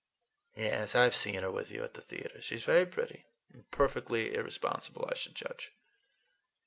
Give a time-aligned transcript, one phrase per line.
[0.55, 2.41] Yes, I've seen her with you at the theater.
[2.41, 5.73] She's very pretty, and perfectly irresponsible, I should judge."